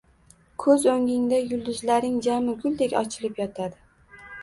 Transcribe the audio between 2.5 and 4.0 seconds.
guldek ochilib yotadi...